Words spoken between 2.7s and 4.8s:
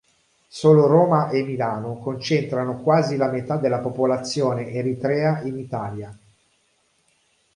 quasi la metà della popolazione